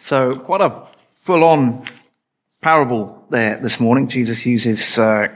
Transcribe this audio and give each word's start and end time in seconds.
So, 0.00 0.36
quite 0.36 0.60
a 0.60 0.86
full 1.22 1.42
on 1.42 1.84
parable 2.60 3.26
there 3.30 3.58
this 3.60 3.80
morning. 3.80 4.06
Jesus 4.06 4.46
uses 4.46 4.96
uh, 4.96 5.26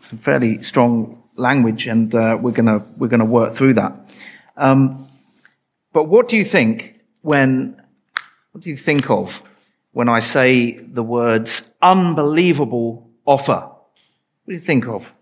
some 0.00 0.18
fairly 0.18 0.62
strong 0.62 1.22
language, 1.36 1.86
and 1.86 2.12
uh, 2.14 2.38
we're 2.40 2.52
going 2.52 2.82
we're 2.96 3.08
gonna 3.08 3.26
work 3.26 3.52
through 3.52 3.74
that. 3.74 3.92
Um, 4.56 5.06
but 5.92 6.04
what 6.04 6.28
do 6.28 6.38
you 6.38 6.46
think 6.46 6.98
when, 7.20 7.78
what 8.52 8.64
do 8.64 8.70
you 8.70 8.76
think 8.78 9.10
of 9.10 9.42
when 9.92 10.08
I 10.08 10.20
say 10.20 10.78
the 10.78 11.02
words 11.02 11.68
unbelievable 11.82 13.10
offer? 13.26 13.68
What 13.68 14.48
do 14.48 14.54
you 14.54 14.60
think 14.60 14.86
of? 14.86 15.12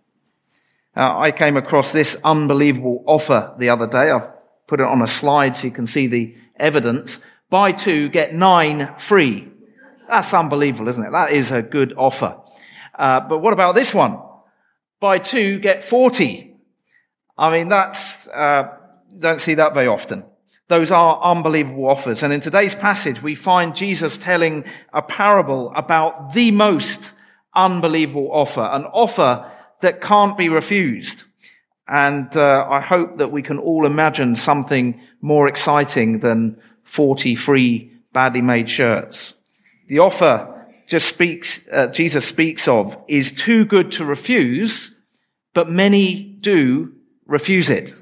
Uh, 0.96 1.18
I 1.18 1.32
came 1.32 1.56
across 1.56 1.90
this 1.90 2.16
unbelievable 2.22 3.02
offer 3.08 3.54
the 3.58 3.70
other 3.70 3.88
day. 3.88 4.12
I've 4.12 4.29
put 4.68 4.79
it 4.79 4.86
on 4.86 5.02
a 5.02 5.08
slide 5.08 5.56
so 5.56 5.66
you 5.66 5.72
can 5.72 5.88
see 5.88 6.06
the 6.06 6.36
evidence 6.60 7.18
buy 7.52 7.70
two, 7.70 8.08
get 8.08 8.34
nine 8.34 8.94
free. 8.96 9.46
That's 10.08 10.32
unbelievable, 10.32 10.88
isn't 10.88 11.04
it? 11.04 11.12
That 11.12 11.32
is 11.32 11.52
a 11.52 11.60
good 11.60 11.93
offer. 11.98 12.38
Uh, 12.98 13.20
but 13.20 13.38
what 13.40 13.52
about 13.52 13.74
this 13.74 13.93
one? 13.93 14.18
Buy 15.00 15.18
two, 15.18 15.58
get 15.58 15.84
40. 15.84 16.57
I 17.36 17.50
mean, 17.50 17.68
that's, 17.68 18.26
uh, 18.29 18.74
don't 19.18 19.40
see 19.40 19.54
that 19.54 19.74
very 19.74 19.86
often. 19.86 20.24
Those 20.68 20.90
are 20.90 21.22
unbelievable 21.22 21.90
offers. 21.90 22.22
And 22.22 22.32
in 22.32 22.40
today's 22.40 22.74
passage, 22.74 23.22
we 23.22 23.34
find 23.34 23.76
Jesus 23.76 24.16
telling 24.16 24.64
a 24.94 25.02
parable 25.02 25.74
about 25.76 26.32
the 26.32 26.52
most 26.52 27.12
unbelievable 27.54 28.30
offer, 28.32 28.62
an 28.62 28.84
offer 28.84 29.52
that 29.82 30.00
can't 30.00 30.38
be 30.38 30.48
refused. 30.48 31.24
And 31.86 32.34
uh, 32.34 32.66
I 32.70 32.80
hope 32.80 33.19
that 33.19 33.30
we 33.30 33.42
can 33.42 33.58
all 33.58 33.84
imagine 33.84 34.36
something 34.36 35.02
more 35.20 35.48
exciting 35.48 36.20
than 36.20 36.56
40 36.92 37.36
free 37.36 37.91
badly 38.12 38.42
made 38.42 38.69
shirts. 38.69 39.32
The 39.88 40.00
offer 40.00 40.66
just 40.86 41.08
speaks, 41.08 41.66
uh, 41.72 41.86
Jesus 41.86 42.26
speaks 42.26 42.68
of 42.68 42.98
is 43.08 43.32
too 43.32 43.64
good 43.64 43.92
to 43.92 44.04
refuse, 44.04 44.94
but 45.54 45.70
many 45.70 46.22
do 46.22 46.92
refuse 47.24 47.70
it. 47.70 47.94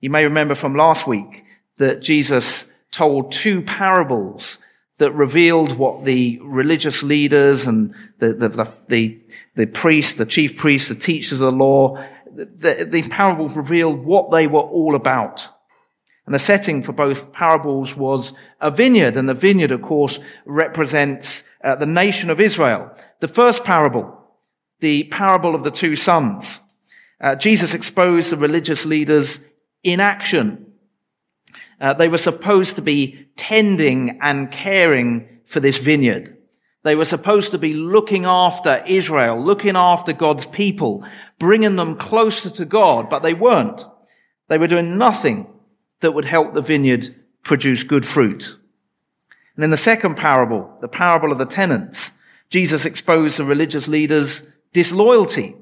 You 0.00 0.10
may 0.10 0.24
remember 0.24 0.56
from 0.56 0.74
last 0.74 1.06
week 1.06 1.44
that 1.76 2.02
Jesus 2.02 2.64
told 2.90 3.30
two 3.30 3.62
parables 3.62 4.58
that 4.96 5.12
revealed 5.12 5.76
what 5.76 6.04
the 6.04 6.40
religious 6.42 7.04
leaders 7.04 7.68
and 7.68 7.94
the, 8.18 8.32
the, 8.32 8.48
the, 8.48 8.72
the, 8.88 9.20
the 9.54 9.66
priests, 9.66 10.14
the 10.14 10.26
chief 10.26 10.56
priests, 10.56 10.88
the 10.88 10.96
teachers 10.96 11.40
of 11.40 11.52
the 11.52 11.52
law, 11.52 12.04
the, 12.34 12.84
the 12.90 13.08
parables 13.08 13.56
revealed 13.56 14.04
what 14.04 14.32
they 14.32 14.48
were 14.48 14.58
all 14.58 14.96
about. 14.96 15.48
And 16.28 16.34
the 16.34 16.38
setting 16.38 16.82
for 16.82 16.92
both 16.92 17.32
parables 17.32 17.96
was 17.96 18.34
a 18.60 18.70
vineyard, 18.70 19.16
and 19.16 19.26
the 19.26 19.32
vineyard, 19.32 19.70
of 19.70 19.80
course, 19.80 20.18
represents 20.44 21.42
uh, 21.64 21.74
the 21.74 21.86
nation 21.86 22.28
of 22.28 22.38
Israel. 22.38 22.94
The 23.20 23.28
first 23.28 23.64
parable, 23.64 24.14
the 24.80 25.04
parable 25.04 25.54
of 25.54 25.64
the 25.64 25.70
two 25.70 25.96
sons, 25.96 26.60
uh, 27.18 27.34
Jesus 27.36 27.72
exposed 27.72 28.28
the 28.28 28.36
religious 28.36 28.84
leaders 28.84 29.40
in 29.82 30.00
action. 30.00 30.66
Uh, 31.80 31.94
they 31.94 32.08
were 32.08 32.18
supposed 32.18 32.76
to 32.76 32.82
be 32.82 33.26
tending 33.36 34.18
and 34.20 34.52
caring 34.52 35.40
for 35.46 35.60
this 35.60 35.78
vineyard. 35.78 36.36
They 36.82 36.94
were 36.94 37.06
supposed 37.06 37.52
to 37.52 37.58
be 37.58 37.72
looking 37.72 38.26
after 38.26 38.84
Israel, 38.86 39.42
looking 39.42 39.76
after 39.76 40.12
God's 40.12 40.44
people, 40.44 41.08
bringing 41.38 41.76
them 41.76 41.96
closer 41.96 42.50
to 42.50 42.66
God, 42.66 43.08
but 43.08 43.22
they 43.22 43.32
weren't. 43.32 43.82
They 44.48 44.58
were 44.58 44.68
doing 44.68 44.98
nothing 44.98 45.46
that 46.00 46.14
would 46.14 46.24
help 46.24 46.54
the 46.54 46.62
vineyard 46.62 47.14
produce 47.42 47.82
good 47.82 48.06
fruit. 48.06 48.56
And 49.56 49.64
in 49.64 49.70
the 49.70 49.76
second 49.76 50.16
parable, 50.16 50.76
the 50.80 50.88
parable 50.88 51.32
of 51.32 51.38
the 51.38 51.44
tenants, 51.44 52.12
Jesus 52.50 52.84
exposed 52.84 53.38
the 53.38 53.44
religious 53.44 53.88
leaders' 53.88 54.44
disloyalty. 54.72 55.56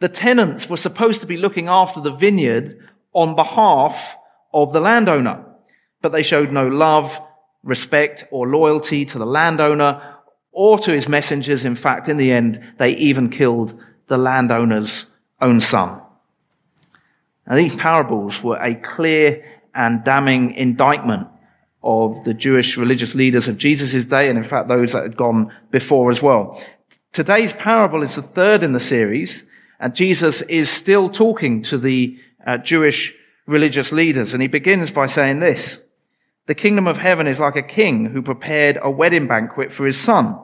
The 0.00 0.08
tenants 0.08 0.68
were 0.68 0.76
supposed 0.76 1.20
to 1.22 1.26
be 1.26 1.36
looking 1.36 1.68
after 1.68 2.00
the 2.00 2.12
vineyard 2.12 2.78
on 3.12 3.34
behalf 3.34 4.16
of 4.54 4.72
the 4.72 4.80
landowner, 4.80 5.44
but 6.00 6.12
they 6.12 6.22
showed 6.22 6.52
no 6.52 6.68
love, 6.68 7.20
respect, 7.64 8.24
or 8.30 8.48
loyalty 8.48 9.04
to 9.06 9.18
the 9.18 9.26
landowner 9.26 10.14
or 10.52 10.78
to 10.78 10.92
his 10.92 11.08
messengers. 11.08 11.64
In 11.64 11.74
fact, 11.74 12.08
in 12.08 12.16
the 12.16 12.30
end, 12.30 12.74
they 12.78 12.90
even 12.90 13.30
killed 13.30 13.78
the 14.06 14.16
landowner's 14.16 15.06
own 15.40 15.60
son. 15.60 16.00
Now, 17.48 17.56
these 17.56 17.74
parables 17.76 18.42
were 18.42 18.58
a 18.58 18.74
clear 18.74 19.44
and 19.74 20.04
damning 20.04 20.54
indictment 20.54 21.28
of 21.82 22.24
the 22.24 22.34
Jewish 22.34 22.76
religious 22.76 23.14
leaders 23.14 23.48
of 23.48 23.56
Jesus' 23.56 24.04
day, 24.04 24.28
and 24.28 24.36
in 24.36 24.44
fact, 24.44 24.68
those 24.68 24.92
that 24.92 25.04
had 25.04 25.16
gone 25.16 25.52
before 25.70 26.10
as 26.10 26.20
well. 26.20 26.62
Today's 27.12 27.52
parable 27.52 28.02
is 28.02 28.16
the 28.16 28.22
third 28.22 28.62
in 28.62 28.72
the 28.72 28.80
series, 28.80 29.44
and 29.80 29.94
Jesus 29.94 30.42
is 30.42 30.68
still 30.68 31.08
talking 31.08 31.62
to 31.62 31.78
the 31.78 32.18
uh, 32.46 32.58
Jewish 32.58 33.14
religious 33.46 33.92
leaders, 33.92 34.34
and 34.34 34.42
he 34.42 34.48
begins 34.48 34.90
by 34.90 35.06
saying 35.06 35.40
this. 35.40 35.80
The 36.46 36.54
kingdom 36.54 36.86
of 36.86 36.98
heaven 36.98 37.26
is 37.26 37.40
like 37.40 37.56
a 37.56 37.62
king 37.62 38.06
who 38.06 38.20
prepared 38.20 38.78
a 38.82 38.90
wedding 38.90 39.26
banquet 39.26 39.72
for 39.72 39.86
his 39.86 39.98
son. 39.98 40.38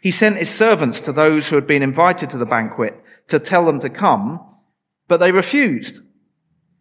He 0.00 0.10
sent 0.10 0.36
his 0.36 0.50
servants 0.50 1.00
to 1.02 1.12
those 1.12 1.48
who 1.48 1.56
had 1.56 1.66
been 1.66 1.82
invited 1.82 2.30
to 2.30 2.38
the 2.38 2.46
banquet 2.46 3.00
to 3.28 3.38
tell 3.38 3.66
them 3.66 3.80
to 3.80 3.90
come, 3.90 4.40
but 5.06 5.18
they 5.18 5.30
refused. 5.30 6.00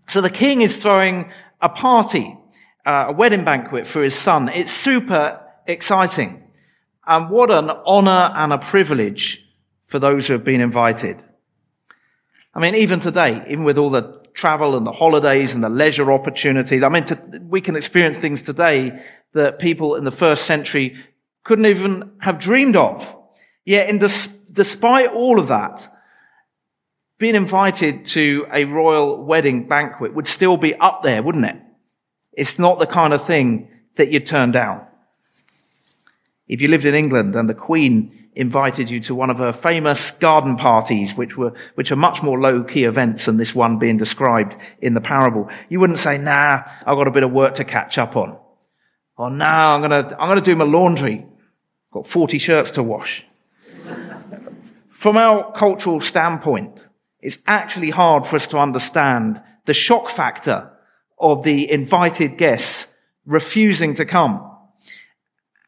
So 0.10 0.22
the 0.22 0.30
king 0.32 0.62
is 0.62 0.76
throwing 0.76 1.32
a 1.62 1.70
party, 1.70 2.36
uh, 2.84 3.06
a 3.10 3.12
wedding 3.12 3.44
banquet 3.44 3.86
for 3.86 4.02
his 4.02 4.16
son. 4.16 4.50
It's 4.50 4.72
super 4.72 5.40
exciting. 5.68 6.52
And 7.06 7.30
what 7.30 7.52
an 7.52 7.70
honor 7.86 8.34
and 8.36 8.52
a 8.52 8.58
privilege 8.58 9.46
for 9.86 10.00
those 10.00 10.26
who 10.26 10.34
have 10.34 10.44
been 10.44 10.62
invited. 10.62 11.24
I 12.56 12.60
mean, 12.60 12.74
even 12.74 13.00
today, 13.00 13.46
even 13.50 13.64
with 13.64 13.78
all 13.78 13.92
the 13.92 14.20
travel 14.34 14.76
and 14.76 14.86
the 14.86 14.92
holidays 14.92 15.54
and 15.54 15.64
the 15.64 15.70
leisure 15.70 16.12
opportunities, 16.12 16.82
I 16.82 16.90
mean, 16.90 17.06
to, 17.06 17.42
we 17.44 17.62
can 17.62 17.76
experience 17.76 18.18
things 18.18 18.42
today 18.42 19.04
that 19.34 19.60
people 19.60 19.96
in 19.96 20.06
the 20.06 20.12
first 20.12 20.46
century 20.46 20.96
couldn't 21.44 21.68
even 21.68 22.14
have 22.20 22.40
dreamed 22.40 22.76
of. 22.76 23.16
Yet, 23.64 23.90
in 23.90 24.00
des- 24.00 24.30
despite 24.52 25.12
all 25.12 25.40
of 25.40 25.50
that, 25.50 25.88
being 27.20 27.36
invited 27.36 28.06
to 28.06 28.48
a 28.52 28.64
royal 28.64 29.24
wedding 29.24 29.68
banquet 29.68 30.14
would 30.16 30.26
still 30.26 30.58
be 30.58 30.74
up 30.76 31.04
there, 31.04 31.22
wouldn't 31.22 31.46
it? 31.46 31.58
It's 32.32 32.58
not 32.58 32.80
the 32.80 32.88
kind 32.88 33.14
of 33.14 33.26
thing 33.26 33.70
that 33.98 34.10
you'd 34.10 34.26
turn 34.26 34.52
down. 34.52 34.88
If 36.48 36.62
you 36.62 36.70
lived 36.70 36.86
in 36.86 36.96
England 36.96 37.36
and 37.36 37.50
the 37.50 37.54
Queen 37.54 38.30
invited 38.34 38.90
you 38.90 39.02
to 39.02 39.14
one 39.14 39.30
of 39.30 39.38
her 39.40 39.52
famous 39.52 40.12
garden 40.12 40.56
parties, 40.56 41.14
which 41.14 41.36
were, 41.36 41.54
which 41.76 41.92
are 41.92 41.98
much 41.98 42.24
more 42.24 42.40
low 42.40 42.64
key 42.64 42.86
events 42.86 43.26
than 43.26 43.36
this 43.36 43.54
one 43.54 43.78
being 43.78 43.98
described 43.98 44.56
in 44.80 44.94
the 44.94 45.02
parable, 45.02 45.50
you 45.68 45.80
wouldn't 45.80 46.00
say, 46.00 46.18
nah, 46.18 46.64
I've 46.86 46.96
got 46.98 47.08
a 47.08 47.12
bit 47.12 47.24
of 47.24 47.32
work 47.32 47.56
to 47.56 47.66
catch 47.66 47.98
up 47.98 48.16
on. 48.16 48.38
Oh, 49.18 49.24
or 49.26 49.30
now 49.30 49.76
I'm 49.76 49.82
going 49.82 50.06
to, 50.06 50.18
I'm 50.20 50.30
going 50.30 50.42
to 50.42 50.50
do 50.50 50.56
my 50.56 50.64
laundry. 50.64 51.26
I've 51.26 51.92
Got 51.92 52.08
40 52.08 52.38
shirts 52.38 52.72
to 52.72 52.84
wash. 52.84 53.26
From 54.90 55.18
our 55.18 55.52
cultural 55.52 56.00
standpoint, 56.00 56.86
it's 57.22 57.40
actually 57.48 57.90
hard 57.90 58.26
for 58.26 58.36
us 58.36 58.48
to 58.48 58.58
understand 58.58 59.42
the 59.66 59.74
shock 59.74 60.10
factor 60.10 60.72
of 61.18 61.44
the 61.44 61.70
invited 61.70 62.38
guests 62.38 62.88
refusing 63.26 63.94
to 63.96 64.06
come. 64.06 64.46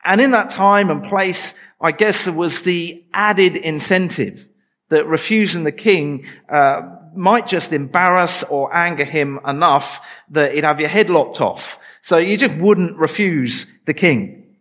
And 0.03 0.19
in 0.21 0.31
that 0.31 0.49
time 0.49 0.89
and 0.89 1.03
place, 1.03 1.53
I 1.79 1.91
guess 1.91 2.25
there 2.25 2.33
was 2.33 2.61
the 2.61 3.03
added 3.13 3.55
incentive 3.55 4.47
that 4.89 5.05
refusing 5.07 5.63
the 5.63 5.71
king 5.71 6.25
uh, 6.49 6.81
might 7.15 7.47
just 7.47 7.73
embarrass 7.73 8.43
or 8.43 8.73
anger 8.75 9.05
him 9.05 9.39
enough 9.45 10.05
that 10.29 10.53
he'd 10.53 10.63
have 10.63 10.79
your 10.79 10.89
head 10.89 11.09
lopped 11.09 11.41
off. 11.41 11.79
So 12.01 12.17
you 12.17 12.37
just 12.37 12.55
wouldn't 12.55 12.97
refuse 12.97 13.67
the 13.85 13.93
king. 13.93 14.55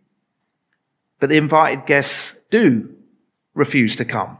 But 1.19 1.29
the 1.29 1.37
invited 1.37 1.85
guests 1.85 2.35
do 2.49 2.95
refuse 3.53 3.95
to 3.97 4.05
come. 4.05 4.37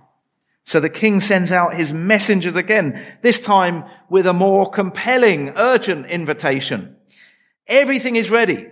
So 0.66 0.80
the 0.80 0.90
king 0.90 1.20
sends 1.20 1.52
out 1.52 1.74
his 1.74 1.94
messengers 1.94 2.56
again, 2.56 3.04
this 3.22 3.40
time 3.40 3.84
with 4.10 4.28
a 4.28 4.34
more 4.34 4.70
compelling, 4.70 5.54
urgent 5.56 6.06
invitation. 6.06 6.96
Everything 7.68 8.16
is 8.16 8.30
ready. 8.30 8.68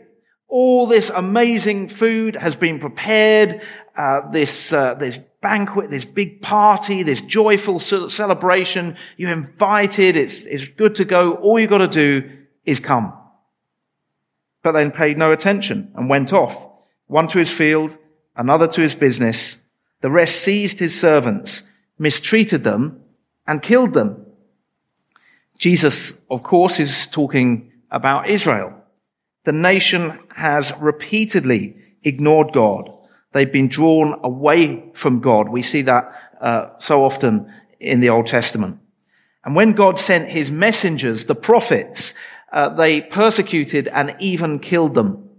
All 0.48 0.88
this 0.88 1.10
amazing 1.10 1.90
food 1.90 2.36
has 2.36 2.56
been 2.56 2.80
prepared. 2.80 3.62
Uh, 3.96 4.30
this 4.32 4.72
uh, 4.72 4.94
this 4.96 5.20
banquet, 5.42 5.90
this 5.90 6.06
big 6.06 6.42
party, 6.42 7.04
this 7.04 7.22
joyful 7.22 7.80
celebration. 7.80 8.98
You're 9.18 9.32
invited. 9.32 10.16
It's 10.16 10.42
it's 10.42 10.68
good 10.68 10.96
to 10.96 11.06
go. 11.06 11.34
All 11.34 11.60
you 11.60 11.68
got 11.68 11.80
to 11.80 11.88
do 11.88 12.30
is 12.66 12.80
come. 12.80 13.14
But 14.64 14.72
then 14.74 14.92
paid 14.92 15.18
no 15.18 15.32
attention 15.32 15.92
and 15.96 16.10
went 16.10 16.34
off. 16.34 16.58
One 17.08 17.28
to 17.30 17.40
his 17.40 17.52
field, 17.52 17.98
another 18.36 18.68
to 18.68 18.82
his 18.82 18.96
business. 18.96 19.60
The 20.02 20.10
rest 20.10 20.38
seized 20.38 20.80
his 20.80 21.00
servants 21.00 21.64
mistreated 22.00 22.64
them, 22.64 23.02
and 23.46 23.62
killed 23.62 23.94
them. 23.94 24.26
Jesus, 25.58 26.14
of 26.32 26.42
course, 26.42 26.80
is 26.80 27.08
talking 27.08 27.72
about 27.92 28.30
Israel. 28.30 28.74
The 29.44 29.52
nation 29.52 30.18
has 30.34 30.72
repeatedly 30.80 31.76
ignored 32.04 32.54
God. 32.54 32.92
They've 33.34 33.52
been 33.52 33.68
drawn 33.68 34.20
away 34.24 34.92
from 34.94 35.20
God. 35.20 35.50
We 35.50 35.62
see 35.62 35.84
that 35.84 36.14
uh, 36.40 36.78
so 36.80 37.04
often 37.04 37.52
in 37.80 38.00
the 38.00 38.10
Old 38.10 38.28
Testament. 38.28 38.80
And 39.44 39.56
when 39.56 39.74
God 39.74 40.00
sent 40.00 40.30
his 40.30 40.52
messengers, 40.52 41.26
the 41.26 41.36
prophets, 41.36 42.14
uh, 42.52 42.70
they 42.70 43.02
persecuted 43.02 43.88
and 43.88 44.16
even 44.20 44.60
killed 44.60 44.94
them. 44.94 45.30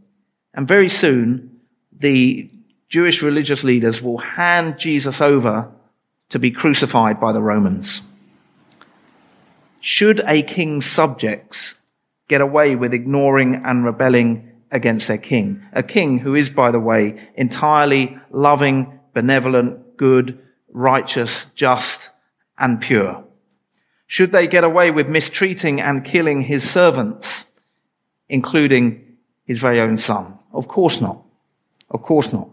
And 0.54 0.66
very 0.66 0.88
soon, 0.88 1.60
the 1.92 2.50
Jewish 2.88 3.22
religious 3.22 3.62
leaders 3.62 4.02
will 4.02 4.18
hand 4.18 4.78
Jesus 4.78 5.20
over 5.20 5.70
to 6.30 6.38
be 6.38 6.50
crucified 6.50 7.20
by 7.20 7.32
the 7.32 7.40
Romans. 7.40 8.02
Should 9.80 10.20
a 10.26 10.42
king's 10.42 10.86
subjects 10.86 11.76
get 12.28 12.40
away 12.40 12.76
with 12.76 12.94
ignoring 12.94 13.62
and 13.64 13.84
rebelling 13.84 14.50
against 14.70 15.08
their 15.08 15.18
king? 15.18 15.62
A 15.72 15.82
king 15.82 16.18
who 16.18 16.34
is, 16.34 16.50
by 16.50 16.70
the 16.70 16.80
way, 16.80 17.28
entirely 17.34 18.18
loving, 18.30 19.00
benevolent, 19.14 19.96
good, 19.96 20.38
righteous, 20.72 21.46
just, 21.54 22.10
and 22.58 22.80
pure. 22.80 23.24
Should 24.06 24.32
they 24.32 24.46
get 24.46 24.64
away 24.64 24.90
with 24.90 25.08
mistreating 25.08 25.80
and 25.80 26.04
killing 26.04 26.42
his 26.42 26.68
servants, 26.68 27.46
including 28.28 29.16
his 29.44 29.60
very 29.60 29.80
own 29.80 29.96
son? 29.96 30.38
Of 30.52 30.68
course 30.68 31.00
not. 31.00 31.22
Of 31.90 32.02
course 32.02 32.32
not. 32.32 32.48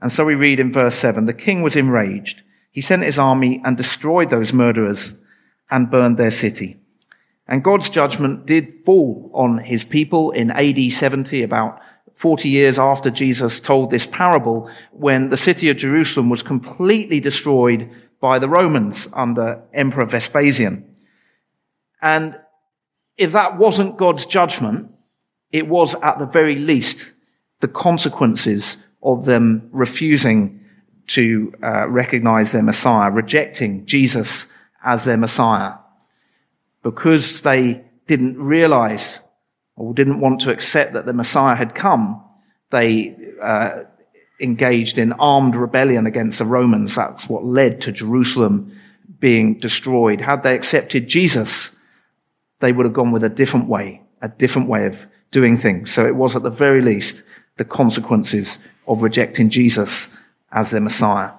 And 0.00 0.12
so 0.12 0.24
we 0.24 0.34
read 0.34 0.60
in 0.60 0.72
verse 0.72 0.94
7 0.94 1.26
the 1.26 1.32
king 1.32 1.62
was 1.62 1.76
enraged. 1.76 2.42
He 2.76 2.82
sent 2.82 3.04
his 3.04 3.18
army 3.18 3.62
and 3.64 3.74
destroyed 3.74 4.28
those 4.28 4.52
murderers 4.52 5.14
and 5.70 5.90
burned 5.90 6.18
their 6.18 6.30
city. 6.30 6.76
And 7.48 7.64
God's 7.64 7.88
judgment 7.88 8.44
did 8.44 8.84
fall 8.84 9.30
on 9.32 9.56
his 9.56 9.82
people 9.82 10.30
in 10.30 10.50
AD 10.50 10.92
70, 10.92 11.42
about 11.42 11.80
40 12.16 12.50
years 12.50 12.78
after 12.78 13.08
Jesus 13.08 13.60
told 13.60 13.90
this 13.90 14.06
parable, 14.06 14.70
when 14.92 15.30
the 15.30 15.38
city 15.38 15.70
of 15.70 15.78
Jerusalem 15.78 16.28
was 16.28 16.42
completely 16.42 17.18
destroyed 17.18 17.90
by 18.20 18.38
the 18.38 18.48
Romans 18.48 19.08
under 19.14 19.62
Emperor 19.72 20.04
Vespasian. 20.04 20.84
And 22.02 22.38
if 23.16 23.32
that 23.32 23.56
wasn't 23.56 23.96
God's 23.96 24.26
judgment, 24.26 24.90
it 25.50 25.66
was 25.66 25.94
at 26.02 26.18
the 26.18 26.26
very 26.26 26.56
least 26.56 27.10
the 27.60 27.68
consequences 27.68 28.76
of 29.02 29.24
them 29.24 29.70
refusing 29.72 30.60
to 31.08 31.52
uh, 31.62 31.88
recognize 31.88 32.52
their 32.52 32.62
Messiah, 32.62 33.10
rejecting 33.10 33.86
Jesus 33.86 34.48
as 34.84 35.04
their 35.04 35.16
Messiah. 35.16 35.74
Because 36.82 37.40
they 37.42 37.84
didn't 38.06 38.38
realize 38.38 39.20
or 39.76 39.92
didn't 39.92 40.20
want 40.20 40.40
to 40.40 40.50
accept 40.50 40.94
that 40.94 41.06
the 41.06 41.12
Messiah 41.12 41.54
had 41.54 41.74
come, 41.74 42.22
they 42.70 43.14
uh, 43.42 43.82
engaged 44.40 44.98
in 44.98 45.12
armed 45.14 45.56
rebellion 45.56 46.06
against 46.06 46.38
the 46.38 46.44
Romans. 46.44 46.94
That's 46.94 47.28
what 47.28 47.44
led 47.44 47.80
to 47.82 47.92
Jerusalem 47.92 48.78
being 49.18 49.58
destroyed. 49.58 50.20
Had 50.20 50.42
they 50.42 50.54
accepted 50.54 51.08
Jesus, 51.08 51.74
they 52.60 52.72
would 52.72 52.86
have 52.86 52.92
gone 52.92 53.12
with 53.12 53.24
a 53.24 53.28
different 53.28 53.68
way, 53.68 54.02
a 54.22 54.28
different 54.28 54.68
way 54.68 54.86
of 54.86 55.06
doing 55.30 55.56
things. 55.56 55.92
So 55.92 56.06
it 56.06 56.16
was 56.16 56.36
at 56.36 56.42
the 56.42 56.50
very 56.50 56.82
least 56.82 57.22
the 57.56 57.64
consequences 57.64 58.58
of 58.86 59.02
rejecting 59.02 59.50
Jesus 59.50 60.10
as 60.50 60.70
their 60.70 60.80
Messiah. 60.80 61.32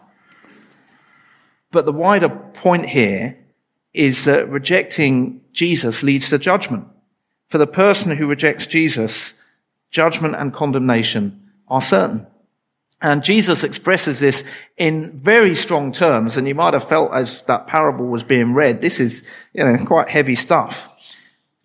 But 1.72 1.86
the 1.86 1.92
wider 1.92 2.30
point 2.30 2.90
here 2.90 3.38
is 3.94 4.26
that 4.26 4.50
rejecting 4.50 5.42
Jesus 5.52 6.04
leads 6.04 6.30
to 6.30 6.38
judgment. 6.38 6.88
For 7.50 7.58
the 7.58 7.68
person 7.68 8.16
who 8.16 8.28
rejects 8.28 8.66
Jesus, 8.66 9.34
judgment 9.90 10.36
and 10.36 10.54
condemnation 10.54 11.50
are 11.68 11.82
certain. 11.82 12.28
And 13.02 13.24
Jesus 13.24 13.64
expresses 13.64 14.20
this 14.20 14.44
in 14.76 15.12
very 15.20 15.56
strong 15.56 15.92
terms, 15.92 16.36
and 16.36 16.48
you 16.48 16.56
might 16.56 16.74
have 16.74 16.90
felt 16.90 17.14
as 17.14 17.44
that 17.44 17.68
parable 17.68 18.08
was 18.08 18.24
being 18.24 18.54
read, 18.54 18.82
this 18.82 19.00
is, 19.00 19.24
you 19.54 19.64
know, 19.64 19.78
quite 19.86 20.10
heavy 20.10 20.36
stuff. 20.36 20.90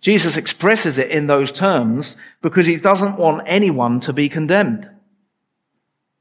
Jesus 0.03 0.37
expresses 0.37 0.99
it 0.99 1.11
in 1.11 1.29
those 1.29 1.51
terms 1.51 2.17
because 2.43 2.67
he 2.67 2.77
doesn't 2.77 3.17
want 3.17 3.45
anyone 3.47 4.01
to 4.01 4.13
be 4.13 4.29
condemned. 4.29 4.91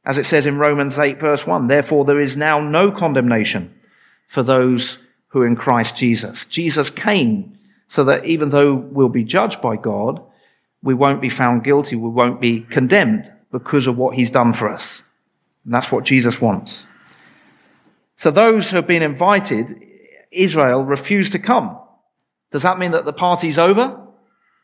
As 0.03 0.17
it 0.17 0.25
says 0.25 0.45
in 0.45 0.57
Romans 0.57 0.97
8 0.97 1.19
verse 1.19 1.45
1, 1.45 1.67
therefore 1.67 2.05
there 2.05 2.19
is 2.19 2.35
now 2.35 2.59
no 2.59 2.91
condemnation 2.91 3.73
for 4.27 4.43
those 4.43 4.97
who 5.27 5.41
are 5.41 5.47
in 5.47 5.55
Christ 5.55 5.95
Jesus. 5.95 6.45
Jesus 6.45 6.89
came 6.89 7.57
so 7.87 8.03
that 8.05 8.25
even 8.25 8.49
though 8.49 8.73
we'll 8.73 9.09
be 9.09 9.23
judged 9.23 9.61
by 9.61 9.75
God, 9.75 10.21
we 10.81 10.93
won't 10.93 11.21
be 11.21 11.29
found 11.29 11.63
guilty, 11.63 11.95
we 11.95 12.09
won't 12.09 12.41
be 12.41 12.61
condemned 12.61 13.31
because 13.51 13.85
of 13.85 13.97
what 13.97 14.15
he's 14.15 14.31
done 14.31 14.53
for 14.53 14.69
us. 14.69 15.03
And 15.65 15.73
that's 15.73 15.91
what 15.91 16.05
Jesus 16.05 16.41
wants. 16.41 16.85
So 18.15 18.31
those 18.31 18.69
who 18.69 18.77
have 18.77 18.87
been 18.87 19.03
invited, 19.03 19.75
Israel 20.31 20.83
refused 20.83 21.33
to 21.33 21.39
come. 21.39 21.77
Does 22.51 22.63
that 22.63 22.79
mean 22.79 22.91
that 22.91 23.05
the 23.05 23.13
party's 23.13 23.59
over? 23.59 23.99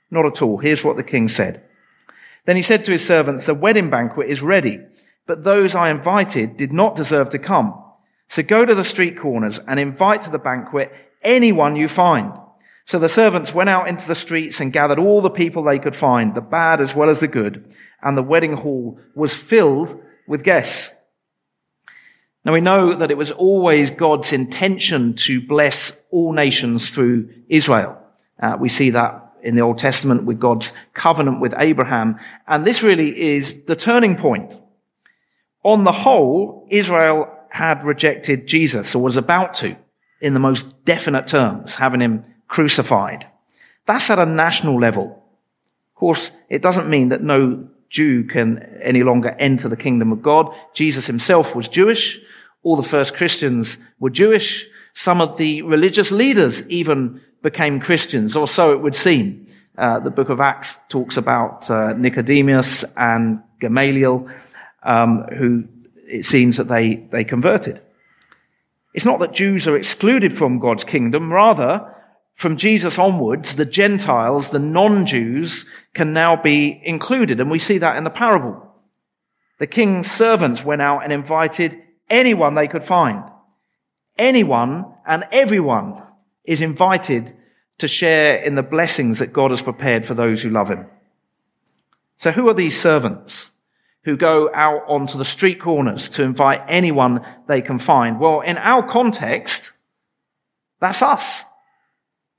Not 0.09 0.25
at 0.25 0.41
all. 0.41 0.57
Here's 0.57 0.83
what 0.83 0.97
the 0.97 1.03
king 1.03 1.27
said. 1.27 1.63
Then 2.45 2.55
he 2.55 2.61
said 2.61 2.85
to 2.85 2.91
his 2.91 3.05
servants, 3.05 3.45
the 3.45 3.53
wedding 3.53 3.89
banquet 3.89 4.29
is 4.29 4.41
ready 4.41 4.79
but 5.27 5.43
those 5.43 5.75
I 5.75 5.89
invited 5.89 6.57
did 6.57 6.73
not 6.73 6.95
deserve 6.95 7.29
to 7.29 7.39
come. 7.39 7.83
So 8.29 8.43
go 8.43 8.65
to 8.65 8.75
the 8.75 8.83
street 8.83 9.19
corners 9.19 9.59
and 9.59 9.79
invite 9.79 10.23
to 10.23 10.29
the 10.29 10.39
banquet 10.39 10.91
anyone 11.21 11.75
you 11.75 11.87
find. 11.87 12.33
So 12.85 12.99
the 12.99 13.09
servants 13.09 13.53
went 13.53 13.69
out 13.69 13.89
into 13.89 14.07
the 14.07 14.15
streets 14.15 14.61
and 14.61 14.71
gathered 14.71 14.99
all 14.99 15.21
the 15.21 15.29
people 15.29 15.63
they 15.63 15.79
could 15.79 15.95
find, 15.95 16.33
the 16.33 16.41
bad 16.41 16.79
as 16.79 16.95
well 16.95 17.09
as 17.09 17.19
the 17.19 17.27
good, 17.27 17.73
and 18.01 18.17
the 18.17 18.23
wedding 18.23 18.53
hall 18.53 18.99
was 19.13 19.33
filled 19.33 20.01
with 20.25 20.43
guests. 20.43 20.91
Now 22.45 22.53
we 22.53 22.61
know 22.61 22.93
that 22.93 23.11
it 23.11 23.17
was 23.17 23.31
always 23.31 23.91
God's 23.91 24.31
intention 24.31 25.15
to 25.15 25.41
bless 25.41 25.99
all 26.11 26.31
nations 26.31 26.89
through 26.89 27.29
Israel. 27.49 27.97
Uh, 28.41 28.55
we 28.57 28.69
see 28.69 28.91
that 28.91 29.33
in 29.41 29.55
the 29.55 29.61
Old 29.61 29.79
Testament 29.79 30.23
with 30.23 30.39
God's 30.39 30.71
covenant 30.93 31.41
with 31.41 31.53
Abraham. 31.57 32.17
And 32.47 32.65
this 32.65 32.83
really 32.83 33.35
is 33.35 33.63
the 33.63 33.75
turning 33.75 34.15
point. 34.15 34.57
On 35.63 35.83
the 35.83 35.91
whole, 35.91 36.67
Israel 36.69 37.29
had 37.49 37.83
rejected 37.83 38.47
Jesus 38.47 38.93
or 38.95 39.01
was 39.01 39.17
about 39.17 39.53
to 39.55 39.75
in 40.21 40.33
the 40.33 40.39
most 40.39 40.85
definite 40.85 41.27
terms, 41.27 41.75
having 41.75 42.01
him 42.01 42.25
crucified. 42.47 43.27
That's 43.85 44.09
at 44.09 44.19
a 44.19 44.25
national 44.25 44.79
level. 44.79 45.23
Of 45.91 45.95
course, 45.95 46.31
it 46.49 46.61
doesn't 46.61 46.89
mean 46.89 47.09
that 47.09 47.23
no 47.23 47.67
Jew 47.89 48.25
can 48.25 48.79
any 48.81 49.03
longer 49.03 49.35
enter 49.39 49.69
the 49.69 49.77
kingdom 49.77 50.11
of 50.11 50.21
God. 50.21 50.53
Jesus 50.73 51.07
himself 51.07 51.55
was 51.55 51.67
Jewish. 51.67 52.19
All 52.63 52.75
the 52.75 52.83
first 52.83 53.15
Christians 53.15 53.77
were 53.99 54.09
Jewish. 54.09 54.67
Some 54.93 55.21
of 55.21 55.37
the 55.37 55.61
religious 55.61 56.11
leaders 56.11 56.67
even 56.67 57.21
became 57.41 57.79
Christians, 57.79 58.35
or 58.35 58.47
so 58.47 58.73
it 58.73 58.81
would 58.81 58.95
seem. 58.95 59.47
Uh, 59.77 59.99
the 59.99 60.09
book 60.09 60.29
of 60.29 60.39
Acts 60.39 60.79
talks 60.89 61.17
about 61.17 61.69
uh, 61.69 61.93
Nicodemus 61.93 62.83
and 62.95 63.41
Gamaliel 63.59 64.27
um, 64.87 65.23
who 65.37 65.65
it 66.07 66.23
seems 66.23 66.57
that 66.57 66.69
they, 66.69 66.95
they 66.95 67.23
converted. 67.23 67.81
It's 68.93 69.05
not 69.05 69.19
that 69.19 69.33
Jews 69.33 69.67
are 69.67 69.77
excluded 69.77 70.35
from 70.35 70.59
God's 70.59 70.83
kingdom. 70.83 71.31
Rather, 71.31 71.93
from 72.33 72.57
Jesus 72.57 72.97
onwards, 72.97 73.55
the 73.55 73.65
Gentiles, 73.65 74.49
the 74.49 74.59
non-Jews, 74.59 75.65
can 75.93 76.13
now 76.13 76.35
be 76.35 76.81
included. 76.83 77.39
And 77.39 77.51
we 77.51 77.59
see 77.59 77.77
that 77.79 77.97
in 77.97 78.05
the 78.05 78.09
parable. 78.09 78.63
The 79.59 79.67
king's 79.67 80.09
servants 80.09 80.63
went 80.63 80.81
out 80.81 81.03
and 81.03 81.11
invited 81.11 81.79
anyone 82.09 82.55
they 82.55 82.67
could 82.67 82.83
find. 82.83 83.23
Anyone 84.17 84.85
and 85.05 85.25
everyone 85.31 86.01
is 86.45 86.61
invited 86.61 87.35
to 87.79 87.87
share 87.87 88.37
in 88.37 88.55
the 88.55 88.63
blessings 88.63 89.19
that 89.19 89.33
God 89.33 89.51
has 89.51 89.61
prepared 89.61 90.05
for 90.05 90.13
those 90.13 90.41
who 90.41 90.49
love 90.49 90.69
him. 90.69 90.85
So 92.17 92.31
who 92.31 92.49
are 92.49 92.53
these 92.53 92.79
servants? 92.79 93.51
Who 94.07 94.15
go 94.15 94.49
out 94.53 94.83
onto 94.87 95.17
the 95.17 95.25
street 95.25 95.59
corners 95.59 96.07
to 96.07 96.23
invite 96.23 96.61
anyone 96.69 97.19
they 97.45 97.61
can 97.61 97.77
find. 97.77 98.21
Well, 98.21 98.39
in 98.39 98.57
our 98.57 98.81
context, 98.81 99.73
that's 100.79 101.01
us. 101.01 101.43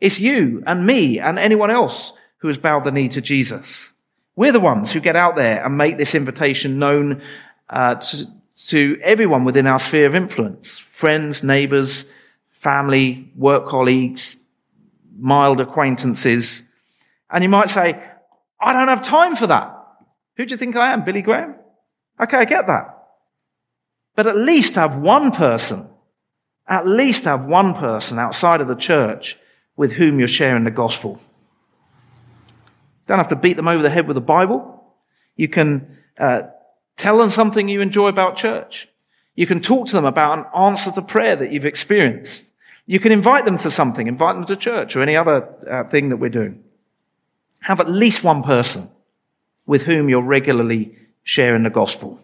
It's 0.00 0.18
you 0.18 0.62
and 0.66 0.86
me 0.86 1.20
and 1.20 1.38
anyone 1.38 1.70
else 1.70 2.14
who 2.38 2.48
has 2.48 2.56
bowed 2.56 2.84
the 2.84 2.90
knee 2.90 3.10
to 3.10 3.20
Jesus. 3.20 3.92
We're 4.34 4.52
the 4.52 4.60
ones 4.60 4.94
who 4.94 5.00
get 5.00 5.14
out 5.14 5.36
there 5.36 5.62
and 5.62 5.76
make 5.76 5.98
this 5.98 6.14
invitation 6.14 6.78
known 6.78 7.20
uh, 7.68 7.96
to, 7.96 8.26
to 8.68 8.98
everyone 9.02 9.44
within 9.44 9.66
our 9.66 9.78
sphere 9.78 10.06
of 10.06 10.14
influence. 10.14 10.78
Friends, 10.78 11.42
neighbors, 11.42 12.06
family, 12.48 13.30
work 13.36 13.68
colleagues, 13.68 14.38
mild 15.18 15.60
acquaintances. 15.60 16.62
And 17.30 17.44
you 17.44 17.50
might 17.50 17.68
say, 17.68 18.02
I 18.58 18.72
don't 18.72 18.88
have 18.88 19.02
time 19.02 19.36
for 19.36 19.48
that. 19.48 19.77
Who 20.38 20.46
do 20.46 20.54
you 20.54 20.56
think 20.56 20.76
I 20.76 20.92
am? 20.92 21.04
Billy 21.04 21.20
Graham? 21.20 21.56
Okay, 22.18 22.38
I 22.38 22.44
get 22.44 22.68
that. 22.68 22.94
But 24.14 24.28
at 24.28 24.36
least 24.36 24.76
have 24.76 24.96
one 24.96 25.32
person, 25.32 25.86
at 26.66 26.86
least 26.86 27.24
have 27.24 27.44
one 27.44 27.74
person 27.74 28.18
outside 28.18 28.60
of 28.60 28.68
the 28.68 28.76
church 28.76 29.36
with 29.76 29.92
whom 29.92 30.18
you're 30.18 30.28
sharing 30.28 30.64
the 30.64 30.70
gospel. 30.70 31.20
Don't 33.06 33.18
have 33.18 33.28
to 33.28 33.36
beat 33.36 33.56
them 33.56 33.68
over 33.68 33.82
the 33.82 33.90
head 33.90 34.06
with 34.06 34.14
the 34.14 34.20
Bible. 34.20 34.84
You 35.36 35.48
can 35.48 35.98
uh, 36.18 36.42
tell 36.96 37.18
them 37.18 37.30
something 37.30 37.68
you 37.68 37.80
enjoy 37.80 38.08
about 38.08 38.36
church. 38.36 38.88
You 39.34 39.46
can 39.46 39.60
talk 39.60 39.88
to 39.88 39.92
them 39.92 40.04
about 40.04 40.38
an 40.38 40.44
answer 40.56 40.92
to 40.92 41.02
prayer 41.02 41.36
that 41.36 41.52
you've 41.52 41.66
experienced. 41.66 42.52
You 42.86 43.00
can 43.00 43.12
invite 43.12 43.44
them 43.44 43.58
to 43.58 43.70
something, 43.70 44.06
invite 44.06 44.34
them 44.34 44.46
to 44.46 44.56
church 44.56 44.94
or 44.94 45.02
any 45.02 45.16
other 45.16 45.48
uh, 45.68 45.84
thing 45.84 46.10
that 46.10 46.16
we're 46.16 46.28
doing. 46.28 46.62
Have 47.60 47.80
at 47.80 47.88
least 47.88 48.22
one 48.22 48.42
person 48.42 48.90
with 49.68 49.82
whom 49.82 50.08
you're 50.08 50.22
regularly 50.22 50.96
sharing 51.22 51.62
the 51.62 51.70
gospel. 51.70 52.18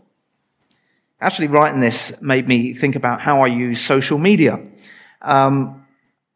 Actually, 1.20 1.48
writing 1.48 1.78
this 1.78 2.20
made 2.20 2.48
me 2.48 2.72
think 2.72 2.96
about 2.96 3.20
how 3.20 3.42
I 3.42 3.46
use 3.46 3.80
social 3.80 4.18
media. 4.18 4.58
Um, 5.20 5.84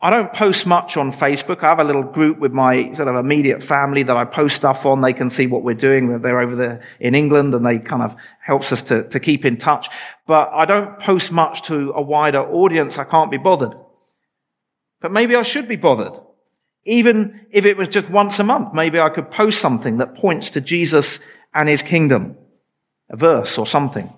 I 0.00 0.10
don't 0.10 0.32
post 0.32 0.66
much 0.66 0.96
on 0.98 1.10
Facebook. 1.10 1.64
I 1.64 1.68
have 1.68 1.80
a 1.80 1.84
little 1.84 2.04
group 2.04 2.38
with 2.38 2.52
my 2.52 2.92
sort 2.92 3.08
of 3.08 3.16
immediate 3.16 3.62
family 3.64 4.02
that 4.04 4.16
I 4.16 4.26
post 4.26 4.54
stuff 4.54 4.84
on. 4.84 5.00
They 5.00 5.14
can 5.14 5.30
see 5.30 5.46
what 5.46 5.64
we're 5.64 5.74
doing. 5.74 6.20
They're 6.20 6.40
over 6.40 6.54
there 6.54 6.82
in 7.00 7.14
England 7.14 7.54
and 7.54 7.66
they 7.66 7.78
kind 7.78 8.02
of 8.02 8.14
helps 8.40 8.70
us 8.70 8.82
to, 8.82 9.08
to 9.08 9.18
keep 9.18 9.44
in 9.44 9.56
touch. 9.56 9.88
But 10.26 10.50
I 10.52 10.66
don't 10.66 11.00
post 11.00 11.32
much 11.32 11.62
to 11.62 11.92
a 11.96 12.02
wider 12.02 12.40
audience. 12.40 12.98
I 12.98 13.04
can't 13.04 13.30
be 13.30 13.38
bothered. 13.38 13.74
But 15.00 15.10
maybe 15.10 15.34
I 15.34 15.42
should 15.42 15.68
be 15.68 15.76
bothered. 15.76 16.20
Even 16.85 17.47
if 17.50 17.64
it 17.64 17.76
was 17.76 17.88
just 17.88 18.08
once 18.08 18.38
a 18.38 18.44
month, 18.44 18.73
maybe 18.73 18.99
I 18.99 19.08
could 19.08 19.30
post 19.30 19.61
something 19.61 19.99
that 19.99 20.14
points 20.14 20.50
to 20.50 20.61
Jesus 20.61 21.20
and 21.54 21.68
his 21.68 21.82
kingdom. 21.82 22.37
A 23.11 23.16
verse 23.16 23.58
or 23.58 23.66
something. 23.66 24.12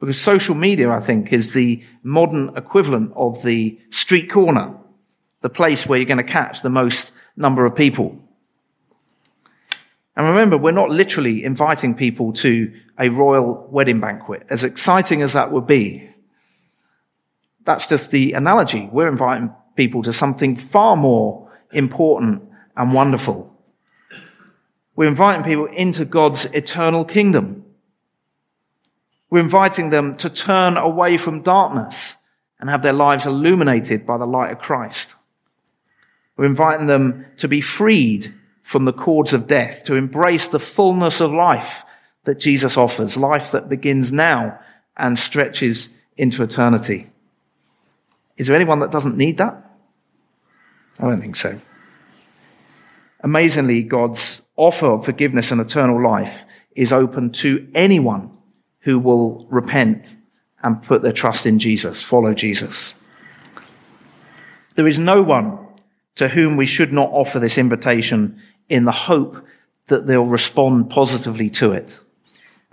Because 0.00 0.20
social 0.20 0.54
media, 0.54 0.90
I 0.90 1.00
think, 1.00 1.32
is 1.32 1.52
the 1.52 1.82
modern 2.02 2.56
equivalent 2.56 3.12
of 3.14 3.42
the 3.42 3.78
street 3.90 4.30
corner, 4.30 4.74
the 5.42 5.48
place 5.48 5.86
where 5.86 5.98
you're 5.98 6.06
going 6.06 6.18
to 6.18 6.24
catch 6.24 6.62
the 6.62 6.70
most 6.70 7.12
number 7.36 7.64
of 7.64 7.76
people. 7.76 8.18
And 10.16 10.26
remember, 10.26 10.56
we're 10.56 10.72
not 10.72 10.90
literally 10.90 11.44
inviting 11.44 11.94
people 11.94 12.32
to 12.34 12.72
a 12.98 13.08
royal 13.08 13.66
wedding 13.70 14.00
banquet, 14.00 14.46
as 14.50 14.64
exciting 14.64 15.22
as 15.22 15.32
that 15.32 15.52
would 15.52 15.66
be. 15.66 16.08
That's 17.64 17.86
just 17.86 18.10
the 18.10 18.32
analogy. 18.32 18.88
We're 18.92 19.08
inviting 19.08 19.54
people 19.76 20.02
to 20.02 20.12
something 20.12 20.56
far 20.56 20.96
more 20.96 21.41
important 21.72 22.42
and 22.76 22.92
wonderful. 22.92 23.52
We're 24.94 25.08
inviting 25.08 25.44
people 25.44 25.66
into 25.66 26.04
God's 26.04 26.44
eternal 26.46 27.04
kingdom. 27.04 27.64
We're 29.30 29.40
inviting 29.40 29.90
them 29.90 30.16
to 30.18 30.28
turn 30.28 30.76
away 30.76 31.16
from 31.16 31.42
darkness 31.42 32.16
and 32.60 32.68
have 32.68 32.82
their 32.82 32.92
lives 32.92 33.26
illuminated 33.26 34.06
by 34.06 34.18
the 34.18 34.26
light 34.26 34.52
of 34.52 34.58
Christ. 34.58 35.16
We're 36.36 36.44
inviting 36.44 36.86
them 36.86 37.26
to 37.38 37.48
be 37.48 37.60
freed 37.60 38.32
from 38.62 38.84
the 38.84 38.92
cords 38.92 39.32
of 39.32 39.46
death, 39.46 39.84
to 39.84 39.96
embrace 39.96 40.46
the 40.46 40.60
fullness 40.60 41.20
of 41.20 41.32
life 41.32 41.84
that 42.24 42.38
Jesus 42.38 42.76
offers, 42.76 43.16
life 43.16 43.50
that 43.50 43.68
begins 43.68 44.12
now 44.12 44.58
and 44.96 45.18
stretches 45.18 45.90
into 46.16 46.42
eternity. 46.42 47.10
Is 48.36 48.46
there 48.46 48.56
anyone 48.56 48.78
that 48.80 48.90
doesn't 48.90 49.16
need 49.16 49.38
that? 49.38 49.71
I 50.98 51.08
don't 51.08 51.20
think 51.20 51.36
so. 51.36 51.60
Amazingly, 53.20 53.82
God's 53.82 54.42
offer 54.56 54.86
of 54.86 55.04
forgiveness 55.04 55.50
and 55.50 55.60
eternal 55.60 56.02
life 56.02 56.44
is 56.74 56.92
open 56.92 57.30
to 57.32 57.68
anyone 57.74 58.36
who 58.80 58.98
will 58.98 59.46
repent 59.48 60.16
and 60.62 60.82
put 60.82 61.02
their 61.02 61.12
trust 61.12 61.46
in 61.46 61.58
Jesus, 61.58 62.02
follow 62.02 62.34
Jesus. 62.34 62.94
There 64.74 64.86
is 64.86 64.98
no 64.98 65.22
one 65.22 65.58
to 66.16 66.28
whom 66.28 66.56
we 66.56 66.66
should 66.66 66.92
not 66.92 67.10
offer 67.10 67.38
this 67.38 67.58
invitation 67.58 68.40
in 68.68 68.84
the 68.84 68.92
hope 68.92 69.44
that 69.88 70.06
they'll 70.06 70.24
respond 70.24 70.90
positively 70.90 71.50
to 71.50 71.72
it. 71.72 72.00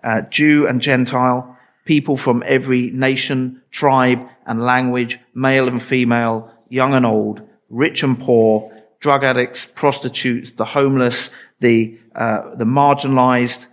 Uh, 0.04 0.22
Jew 0.22 0.68
and 0.68 0.82
Gentile, 0.82 1.58
people 1.86 2.16
from 2.16 2.44
every 2.46 2.90
nation, 2.92 3.62
tribe, 3.72 4.20
and 4.46 4.62
language, 4.62 5.20
male 5.34 5.68
and 5.68 5.82
female, 5.82 6.52
young 6.70 6.94
and 6.94 7.06
old, 7.06 7.42
rich 7.70 8.04
and 8.04 8.20
poor, 8.20 8.72
drug 9.00 9.24
addicts, 9.24 9.66
prostitutes, 9.66 10.54
the 10.54 10.66
homeless, 10.66 11.32
the, 11.60 11.98
uh, 12.16 12.56
the 12.56 12.66
marginalized, 12.66 13.68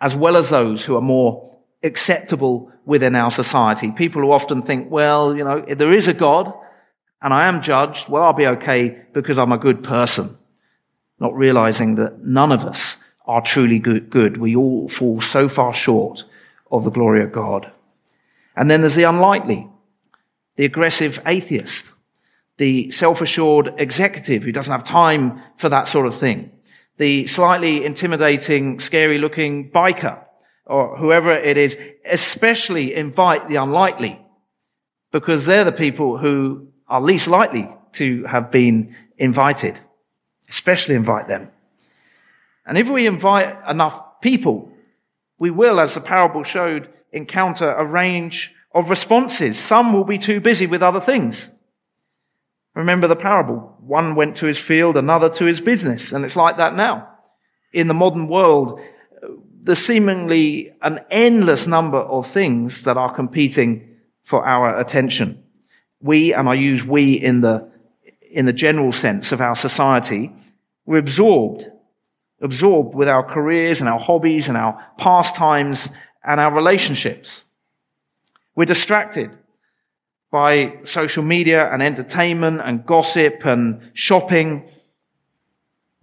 as 0.00 0.14
well 0.14 0.36
as 0.36 0.50
those 0.50 0.84
who 0.84 0.96
are 0.96 1.02
more 1.02 1.56
acceptable 1.82 2.70
within 2.84 3.14
our 3.14 3.30
society. 3.30 3.90
People 3.90 4.22
who 4.22 4.32
often 4.32 4.62
think, 4.62 4.90
well, 4.90 5.36
you 5.36 5.44
know, 5.44 5.64
if 5.66 5.78
there 5.78 5.92
is 5.92 6.08
a 6.08 6.14
God 6.14 6.52
and 7.20 7.32
I 7.32 7.46
am 7.46 7.62
judged, 7.62 8.08
well, 8.08 8.24
I'll 8.24 8.32
be 8.32 8.46
okay 8.46 9.04
because 9.12 9.38
I'm 9.38 9.52
a 9.52 9.58
good 9.58 9.82
person. 9.82 10.36
Not 11.18 11.36
realizing 11.36 11.96
that 11.96 12.24
none 12.24 12.52
of 12.52 12.64
us 12.64 12.96
are 13.26 13.40
truly 13.40 13.78
good, 13.78 14.10
good. 14.10 14.36
We 14.36 14.56
all 14.56 14.88
fall 14.88 15.20
so 15.20 15.48
far 15.48 15.72
short 15.72 16.24
of 16.70 16.84
the 16.84 16.90
glory 16.90 17.22
of 17.22 17.32
God. 17.32 17.70
And 18.56 18.70
then 18.70 18.80
there's 18.80 18.96
the 18.96 19.04
unlikely, 19.04 19.68
the 20.56 20.64
aggressive 20.64 21.20
atheist, 21.24 21.92
the 22.62 22.88
self-assured 22.92 23.74
executive 23.78 24.44
who 24.44 24.52
doesn't 24.52 24.70
have 24.70 24.84
time 24.84 25.42
for 25.56 25.68
that 25.68 25.88
sort 25.88 26.06
of 26.06 26.16
thing, 26.16 26.48
the 26.96 27.26
slightly 27.26 27.84
intimidating, 27.84 28.78
scary 28.78 29.18
looking 29.18 29.68
biker 29.72 30.24
or 30.64 30.96
whoever 30.96 31.30
it 31.30 31.56
is, 31.56 31.76
especially 32.04 32.94
invite 32.94 33.48
the 33.48 33.56
unlikely 33.56 34.16
because 35.10 35.44
they're 35.44 35.64
the 35.64 35.72
people 35.72 36.18
who 36.18 36.68
are 36.86 37.00
least 37.00 37.26
likely 37.26 37.68
to 37.94 38.22
have 38.26 38.52
been 38.52 38.94
invited. 39.18 39.80
Especially 40.48 40.94
invite 40.94 41.26
them. 41.26 41.50
And 42.64 42.78
if 42.78 42.88
we 42.88 43.08
invite 43.08 43.56
enough 43.68 44.20
people, 44.20 44.70
we 45.36 45.50
will, 45.50 45.80
as 45.80 45.94
the 45.94 46.00
parable 46.00 46.44
showed, 46.44 46.88
encounter 47.10 47.72
a 47.72 47.84
range 47.84 48.54
of 48.72 48.88
responses. 48.88 49.58
Some 49.58 49.92
will 49.92 50.04
be 50.04 50.18
too 50.18 50.40
busy 50.40 50.68
with 50.68 50.80
other 50.80 51.00
things. 51.00 51.50
Remember 52.74 53.06
the 53.06 53.16
parable. 53.16 53.76
One 53.80 54.14
went 54.14 54.36
to 54.36 54.46
his 54.46 54.58
field, 54.58 54.96
another 54.96 55.28
to 55.30 55.44
his 55.44 55.60
business. 55.60 56.12
And 56.12 56.24
it's 56.24 56.36
like 56.36 56.56
that 56.56 56.74
now. 56.74 57.08
In 57.72 57.88
the 57.88 57.94
modern 57.94 58.28
world, 58.28 58.80
there's 59.62 59.78
seemingly 59.78 60.72
an 60.82 61.00
endless 61.10 61.66
number 61.66 61.98
of 61.98 62.26
things 62.26 62.82
that 62.84 62.96
are 62.96 63.12
competing 63.12 63.96
for 64.22 64.46
our 64.46 64.78
attention. 64.78 65.42
We, 66.00 66.32
and 66.32 66.48
I 66.48 66.54
use 66.54 66.84
we 66.84 67.12
in 67.14 67.42
the, 67.42 67.70
in 68.30 68.46
the 68.46 68.52
general 68.52 68.92
sense 68.92 69.32
of 69.32 69.40
our 69.40 69.54
society, 69.54 70.32
we're 70.84 70.98
absorbed, 70.98 71.70
absorbed 72.40 72.94
with 72.94 73.08
our 73.08 73.22
careers 73.22 73.80
and 73.80 73.88
our 73.88 74.00
hobbies 74.00 74.48
and 74.48 74.56
our 74.56 74.84
pastimes 74.98 75.90
and 76.24 76.40
our 76.40 76.52
relationships. 76.52 77.44
We're 78.56 78.64
distracted 78.64 79.38
by 80.32 80.78
social 80.82 81.22
media 81.22 81.70
and 81.70 81.82
entertainment 81.82 82.62
and 82.64 82.86
gossip 82.86 83.44
and 83.44 83.90
shopping. 83.92 84.68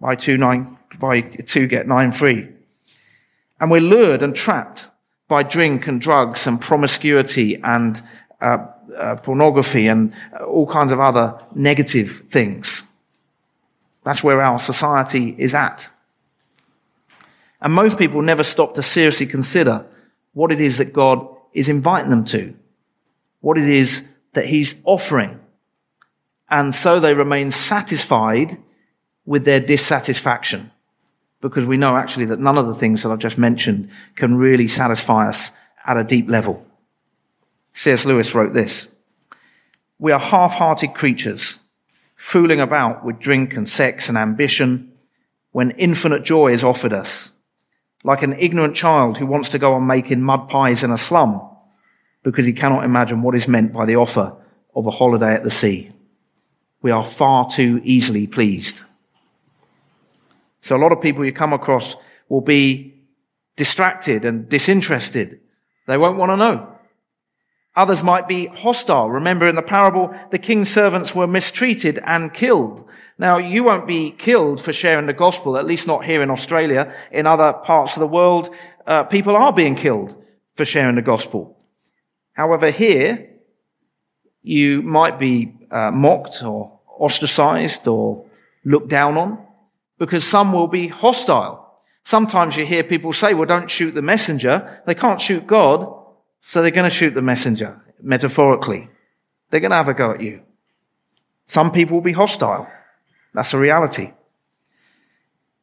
Buy 0.00 0.14
two 0.14 0.38
nine, 0.38 0.78
buy 0.98 1.20
two 1.20 1.66
get 1.66 1.86
nine 1.86 2.12
free. 2.12 2.48
And 3.60 3.70
we're 3.70 3.82
lured 3.82 4.22
and 4.22 4.34
trapped 4.34 4.88
by 5.28 5.42
drink 5.42 5.88
and 5.88 6.00
drugs 6.00 6.46
and 6.46 6.60
promiscuity 6.60 7.60
and 7.62 8.00
uh, 8.40 8.66
uh, 8.96 9.16
pornography 9.16 9.88
and 9.88 10.14
all 10.46 10.66
kinds 10.66 10.92
of 10.92 11.00
other 11.00 11.38
negative 11.54 12.24
things. 12.30 12.84
That's 14.04 14.22
where 14.22 14.40
our 14.40 14.60
society 14.60 15.34
is 15.36 15.54
at. 15.54 15.90
And 17.60 17.74
most 17.74 17.98
people 17.98 18.22
never 18.22 18.44
stop 18.44 18.74
to 18.74 18.82
seriously 18.82 19.26
consider 19.26 19.84
what 20.34 20.52
it 20.52 20.60
is 20.60 20.78
that 20.78 20.92
God 20.92 21.28
is 21.52 21.68
inviting 21.68 22.10
them 22.10 22.24
to, 22.26 22.54
what 23.40 23.58
it 23.58 23.68
is 23.68 24.04
that 24.32 24.46
He's 24.46 24.74
offering. 24.84 25.40
And 26.48 26.74
so 26.74 26.98
they 26.98 27.14
remain 27.14 27.50
satisfied 27.50 28.58
with 29.24 29.44
their 29.44 29.60
dissatisfaction 29.60 30.70
because 31.40 31.64
we 31.64 31.76
know 31.76 31.96
actually 31.96 32.26
that 32.26 32.40
none 32.40 32.58
of 32.58 32.66
the 32.66 32.74
things 32.74 33.02
that 33.02 33.10
I've 33.10 33.18
just 33.18 33.38
mentioned 33.38 33.90
can 34.16 34.36
really 34.36 34.66
satisfy 34.66 35.28
us 35.28 35.52
at 35.86 35.96
a 35.96 36.04
deep 36.04 36.28
level. 36.28 36.66
C.S. 37.72 38.04
Lewis 38.04 38.34
wrote 38.34 38.52
this. 38.52 38.88
We 39.98 40.12
are 40.12 40.20
half-hearted 40.20 40.94
creatures, 40.94 41.58
fooling 42.16 42.60
about 42.60 43.04
with 43.04 43.20
drink 43.20 43.54
and 43.54 43.68
sex 43.68 44.08
and 44.08 44.18
ambition 44.18 44.92
when 45.52 45.70
infinite 45.72 46.24
joy 46.24 46.52
is 46.52 46.64
offered 46.64 46.92
us, 46.92 47.32
like 48.04 48.22
an 48.22 48.34
ignorant 48.38 48.76
child 48.76 49.18
who 49.18 49.26
wants 49.26 49.50
to 49.50 49.58
go 49.58 49.74
on 49.74 49.86
making 49.86 50.22
mud 50.22 50.48
pies 50.48 50.82
in 50.82 50.90
a 50.90 50.98
slum 50.98 51.49
because 52.22 52.46
he 52.46 52.52
cannot 52.52 52.84
imagine 52.84 53.22
what 53.22 53.34
is 53.34 53.48
meant 53.48 53.72
by 53.72 53.86
the 53.86 53.96
offer 53.96 54.34
of 54.74 54.86
a 54.86 54.90
holiday 54.90 55.34
at 55.34 55.42
the 55.42 55.50
sea. 55.50 55.90
We 56.82 56.90
are 56.90 57.04
far 57.04 57.48
too 57.48 57.80
easily 57.84 58.26
pleased. 58.26 58.82
So 60.62 60.76
a 60.76 60.78
lot 60.78 60.92
of 60.92 61.00
people 61.00 61.24
you 61.24 61.32
come 61.32 61.52
across 61.52 61.96
will 62.28 62.40
be 62.40 62.94
distracted 63.56 64.24
and 64.24 64.48
disinterested. 64.48 65.40
They 65.86 65.96
won't 65.96 66.18
want 66.18 66.30
to 66.30 66.36
know. 66.36 66.76
Others 67.76 68.02
might 68.02 68.28
be 68.28 68.46
hostile. 68.46 69.10
Remember 69.10 69.48
in 69.48 69.54
the 69.54 69.62
parable, 69.62 70.14
the 70.30 70.38
king's 70.38 70.68
servants 70.68 71.14
were 71.14 71.26
mistreated 71.26 71.98
and 72.04 72.34
killed. 72.34 72.86
Now, 73.18 73.38
you 73.38 73.64
won't 73.64 73.86
be 73.86 74.10
killed 74.12 74.62
for 74.62 74.72
sharing 74.72 75.06
the 75.06 75.12
gospel, 75.12 75.56
at 75.56 75.66
least 75.66 75.86
not 75.86 76.04
here 76.04 76.22
in 76.22 76.30
Australia. 76.30 76.94
In 77.12 77.26
other 77.26 77.52
parts 77.52 77.96
of 77.96 78.00
the 78.00 78.06
world, 78.06 78.50
uh, 78.86 79.04
people 79.04 79.36
are 79.36 79.52
being 79.52 79.76
killed 79.76 80.14
for 80.56 80.64
sharing 80.64 80.96
the 80.96 81.02
gospel. 81.02 81.56
However, 82.40 82.70
here, 82.70 83.28
you 84.42 84.80
might 84.80 85.18
be 85.18 85.52
uh, 85.70 85.90
mocked 85.90 86.42
or 86.42 86.80
ostracized 86.98 87.86
or 87.86 88.24
looked 88.64 88.88
down 88.88 89.18
on 89.18 89.46
because 89.98 90.24
some 90.24 90.50
will 90.54 90.66
be 90.66 90.88
hostile. 90.88 91.82
Sometimes 92.02 92.56
you 92.56 92.64
hear 92.64 92.82
people 92.82 93.12
say, 93.12 93.34
well, 93.34 93.44
don't 93.44 93.70
shoot 93.70 93.94
the 93.94 94.00
messenger. 94.00 94.80
They 94.86 94.94
can't 94.94 95.20
shoot 95.20 95.46
God, 95.46 95.94
so 96.40 96.62
they're 96.62 96.70
going 96.70 96.88
to 96.88 96.96
shoot 96.96 97.12
the 97.12 97.20
messenger, 97.20 97.78
metaphorically. 98.00 98.88
They're 99.50 99.60
going 99.60 99.72
to 99.72 99.76
have 99.76 99.88
a 99.88 99.92
go 99.92 100.12
at 100.12 100.22
you. 100.22 100.40
Some 101.46 101.70
people 101.70 101.98
will 101.98 102.10
be 102.12 102.12
hostile. 102.12 102.66
That's 103.34 103.52
a 103.52 103.58
reality. 103.58 104.12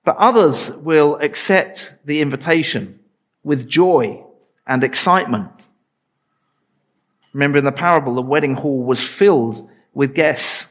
But 0.03 0.17
others 0.17 0.69
will 0.69 1.15
accept 1.15 1.93
the 2.05 2.22
invitation 2.22 3.00
with 3.43 3.67
joy 3.67 4.24
and 4.67 4.84
excitement. 4.84 5.69
Remember 7.34 7.57
in 7.57 7.65
the 7.65 7.72
parable, 7.72 8.15
the 8.15 8.22
wedding 8.22 8.55
hall 8.55 8.84
was 8.84 9.05
filled 9.05 9.69
with 9.93 10.15
guests. 10.15 10.69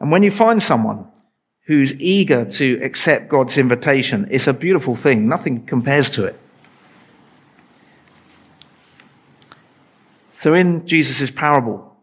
And 0.00 0.10
when 0.10 0.22
you 0.22 0.30
find 0.30 0.62
someone 0.62 1.06
who's 1.66 1.98
eager 2.00 2.44
to 2.44 2.80
accept 2.82 3.28
God's 3.28 3.58
invitation, 3.58 4.28
it's 4.30 4.46
a 4.46 4.52
beautiful 4.52 4.96
thing. 4.96 5.28
Nothing 5.28 5.64
compares 5.66 6.10
to 6.10 6.24
it. 6.24 6.38
So 10.30 10.54
in 10.54 10.86
Jesus' 10.86 11.30
parable, 11.30 11.96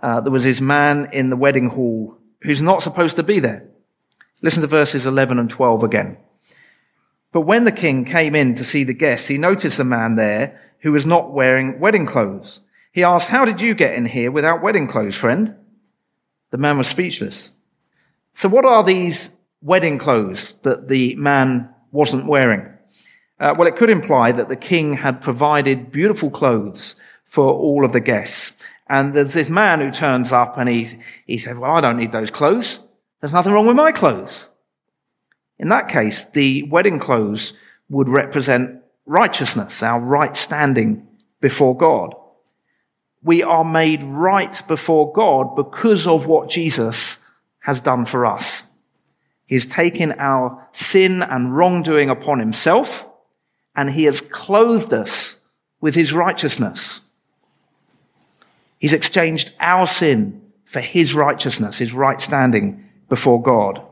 uh, 0.00 0.20
there 0.20 0.30
was 0.30 0.44
this 0.44 0.60
man 0.60 1.08
in 1.12 1.30
the 1.30 1.36
wedding 1.36 1.70
hall 1.70 2.16
who's 2.42 2.62
not 2.62 2.82
supposed 2.82 3.16
to 3.16 3.22
be 3.22 3.40
there. 3.40 3.64
Listen 4.42 4.60
to 4.60 4.68
verses 4.68 5.06
11 5.06 5.38
and 5.38 5.50
12 5.50 5.82
again. 5.82 6.16
But 7.32 7.40
when 7.40 7.64
the 7.64 7.72
king 7.72 8.04
came 8.04 8.36
in 8.36 8.54
to 8.54 8.64
see 8.64 8.84
the 8.84 8.92
guests, 8.92 9.26
he 9.26 9.38
noticed 9.38 9.80
a 9.80 9.84
man 9.84 10.14
there 10.14 10.60
who 10.80 10.92
was 10.92 11.04
not 11.04 11.32
wearing 11.32 11.80
wedding 11.80 12.06
clothes. 12.06 12.60
He 12.94 13.02
asked, 13.02 13.28
How 13.28 13.44
did 13.44 13.60
you 13.60 13.74
get 13.74 13.94
in 13.94 14.06
here 14.06 14.30
without 14.30 14.62
wedding 14.62 14.86
clothes, 14.86 15.16
friend? 15.16 15.56
The 16.52 16.58
man 16.58 16.78
was 16.78 16.86
speechless. 16.86 17.50
So 18.34 18.48
what 18.48 18.64
are 18.64 18.84
these 18.84 19.30
wedding 19.60 19.98
clothes 19.98 20.52
that 20.62 20.86
the 20.86 21.16
man 21.16 21.70
wasn't 21.90 22.28
wearing? 22.28 22.72
Uh, 23.40 23.52
well, 23.58 23.66
it 23.66 23.74
could 23.74 23.90
imply 23.90 24.30
that 24.30 24.48
the 24.48 24.54
king 24.54 24.92
had 24.92 25.20
provided 25.20 25.90
beautiful 25.90 26.30
clothes 26.30 26.94
for 27.24 27.52
all 27.52 27.84
of 27.84 27.92
the 27.92 27.98
guests. 27.98 28.52
And 28.86 29.12
there's 29.12 29.34
this 29.34 29.48
man 29.48 29.80
who 29.80 29.90
turns 29.90 30.30
up 30.30 30.56
and 30.56 30.68
he's, 30.68 30.96
he 31.26 31.36
said, 31.36 31.58
well, 31.58 31.72
I 31.72 31.80
don't 31.80 31.96
need 31.96 32.12
those 32.12 32.30
clothes. 32.30 32.78
There's 33.20 33.32
nothing 33.32 33.52
wrong 33.52 33.66
with 33.66 33.74
my 33.74 33.90
clothes. 33.90 34.50
In 35.58 35.68
that 35.70 35.88
case, 35.88 36.22
the 36.22 36.62
wedding 36.62 37.00
clothes 37.00 37.54
would 37.88 38.08
represent 38.08 38.82
righteousness, 39.04 39.82
our 39.82 39.98
right 39.98 40.36
standing 40.36 41.08
before 41.40 41.76
God. 41.76 42.14
We 43.24 43.42
are 43.42 43.64
made 43.64 44.04
right 44.04 44.62
before 44.68 45.12
God 45.12 45.56
because 45.56 46.06
of 46.06 46.26
what 46.26 46.50
Jesus 46.50 47.18
has 47.60 47.80
done 47.80 48.04
for 48.04 48.26
us. 48.26 48.62
He's 49.46 49.66
taken 49.66 50.12
our 50.18 50.68
sin 50.72 51.22
and 51.22 51.56
wrongdoing 51.56 52.10
upon 52.10 52.38
himself 52.38 53.06
and 53.74 53.90
he 53.90 54.04
has 54.04 54.20
clothed 54.20 54.92
us 54.92 55.40
with 55.80 55.94
his 55.94 56.12
righteousness. 56.12 57.00
He's 58.78 58.92
exchanged 58.92 59.52
our 59.60 59.86
sin 59.86 60.42
for 60.64 60.80
his 60.80 61.14
righteousness, 61.14 61.78
his 61.78 61.92
right 61.92 62.20
standing 62.20 62.84
before 63.08 63.40
God. 63.40 63.82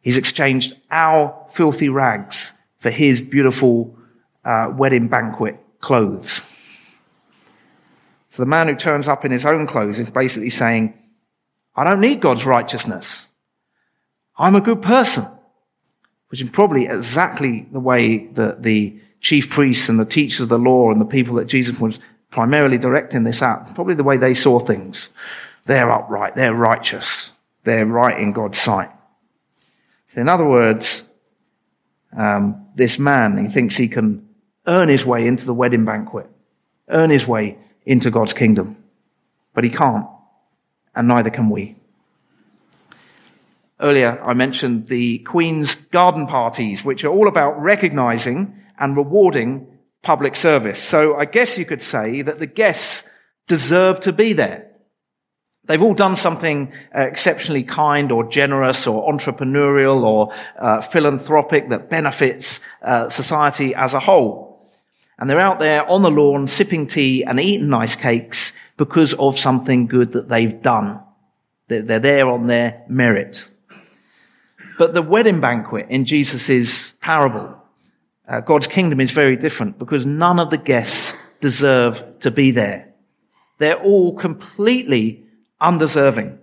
He's 0.00 0.18
exchanged 0.18 0.76
our 0.90 1.46
filthy 1.50 1.88
rags 1.88 2.52
for 2.78 2.90
his 2.90 3.22
beautiful 3.22 3.96
uh, 4.44 4.72
wedding 4.76 5.08
banquet 5.08 5.58
clothes. 5.80 6.42
So 8.34 8.42
the 8.42 8.48
man 8.48 8.66
who 8.66 8.74
turns 8.74 9.06
up 9.06 9.24
in 9.24 9.30
his 9.30 9.46
own 9.46 9.68
clothes 9.68 10.00
is 10.00 10.10
basically 10.10 10.50
saying, 10.50 10.92
I 11.76 11.88
don't 11.88 12.00
need 12.00 12.20
God's 12.20 12.44
righteousness. 12.44 13.28
I'm 14.36 14.56
a 14.56 14.60
good 14.60 14.82
person. 14.82 15.28
Which 16.30 16.40
is 16.40 16.50
probably 16.50 16.86
exactly 16.86 17.68
the 17.70 17.78
way 17.78 18.26
that 18.32 18.64
the 18.64 18.98
chief 19.20 19.50
priests 19.50 19.88
and 19.88 20.00
the 20.00 20.04
teachers 20.04 20.40
of 20.40 20.48
the 20.48 20.58
law 20.58 20.90
and 20.90 21.00
the 21.00 21.04
people 21.04 21.36
that 21.36 21.44
Jesus 21.44 21.78
was 21.78 22.00
primarily 22.28 22.76
directing 22.76 23.22
this 23.22 23.40
at, 23.40 23.72
probably 23.76 23.94
the 23.94 24.02
way 24.02 24.16
they 24.16 24.34
saw 24.34 24.58
things. 24.58 25.10
They're 25.66 25.92
upright, 25.92 26.34
they're 26.34 26.52
righteous, 26.52 27.30
they're 27.62 27.86
right 27.86 28.18
in 28.18 28.32
God's 28.32 28.58
sight. 28.58 28.90
So 30.08 30.22
in 30.22 30.28
other 30.28 30.44
words, 30.44 31.04
um, 32.16 32.66
this 32.74 32.98
man, 32.98 33.38
he 33.38 33.46
thinks 33.46 33.76
he 33.76 33.86
can 33.86 34.28
earn 34.66 34.88
his 34.88 35.06
way 35.06 35.24
into 35.24 35.46
the 35.46 35.54
wedding 35.54 35.84
banquet, 35.84 36.28
earn 36.88 37.10
his 37.10 37.28
way 37.28 37.58
into 37.84 38.10
God's 38.10 38.32
kingdom. 38.32 38.76
But 39.54 39.64
he 39.64 39.70
can't, 39.70 40.06
and 40.94 41.08
neither 41.08 41.30
can 41.30 41.50
we. 41.50 41.76
Earlier, 43.80 44.22
I 44.22 44.34
mentioned 44.34 44.88
the 44.88 45.18
Queen's 45.18 45.74
garden 45.74 46.26
parties, 46.26 46.84
which 46.84 47.04
are 47.04 47.08
all 47.08 47.28
about 47.28 47.60
recognizing 47.60 48.58
and 48.78 48.96
rewarding 48.96 49.66
public 50.02 50.36
service. 50.36 50.80
So 50.80 51.16
I 51.16 51.24
guess 51.24 51.58
you 51.58 51.64
could 51.64 51.82
say 51.82 52.22
that 52.22 52.38
the 52.38 52.46
guests 52.46 53.04
deserve 53.48 54.00
to 54.00 54.12
be 54.12 54.32
there. 54.32 54.70
They've 55.66 55.82
all 55.82 55.94
done 55.94 56.16
something 56.16 56.72
uh, 56.94 57.00
exceptionally 57.00 57.62
kind 57.62 58.12
or 58.12 58.24
generous 58.24 58.86
or 58.86 59.10
entrepreneurial 59.10 60.02
or 60.02 60.34
uh, 60.58 60.82
philanthropic 60.82 61.70
that 61.70 61.88
benefits 61.88 62.60
uh, 62.82 63.08
society 63.08 63.74
as 63.74 63.94
a 63.94 64.00
whole. 64.00 64.43
And 65.18 65.28
they're 65.28 65.40
out 65.40 65.58
there 65.58 65.88
on 65.88 66.02
the 66.02 66.10
lawn 66.10 66.46
sipping 66.46 66.86
tea 66.86 67.24
and 67.24 67.38
eating 67.38 67.68
nice 67.68 67.96
cakes 67.96 68.52
because 68.76 69.14
of 69.14 69.38
something 69.38 69.86
good 69.86 70.12
that 70.12 70.28
they've 70.28 70.60
done. 70.60 71.00
They're, 71.68 71.98
there 71.98 72.28
on 72.28 72.46
their 72.46 72.84
merit. 72.88 73.48
But 74.76 74.92
the 74.92 75.02
wedding 75.02 75.40
banquet 75.40 75.86
in 75.88 76.04
Jesus' 76.04 76.92
parable 77.00 77.64
uh, 78.26 78.40
God's 78.40 78.66
kingdom 78.66 79.00
is 79.00 79.10
very 79.10 79.36
different 79.36 79.78
because 79.78 80.06
none 80.06 80.40
of 80.40 80.50
the 80.50 80.56
guests 80.56 81.14
deserve 81.40 82.02
to 82.20 82.30
be 82.30 82.50
there. 82.50 82.94
They're 83.58 83.80
all 83.80 84.16
completely 84.16 85.24
undeserving. 85.60 86.38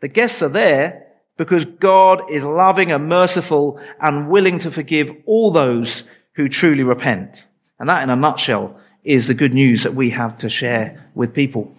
The 0.00 0.08
guests 0.08 0.42
are 0.42 0.48
there 0.48 1.06
because 1.36 1.64
God 1.64 2.30
is 2.30 2.42
loving 2.42 2.90
and 2.90 3.08
merciful 3.08 3.80
and 4.00 4.30
willing 4.30 4.58
to 4.60 4.70
forgive 4.70 5.12
all 5.26 5.50
those 5.50 6.04
who 6.36 6.48
truly 6.48 6.82
repent. 6.82 7.46
And 7.78 7.88
that 7.88 8.02
in 8.02 8.10
a 8.10 8.16
nutshell 8.16 8.78
is 9.02 9.28
the 9.28 9.34
good 9.34 9.54
news 9.54 9.82
that 9.82 9.94
we 9.94 10.10
have 10.10 10.38
to 10.38 10.48
share 10.48 11.10
with 11.14 11.34
people. 11.34 11.74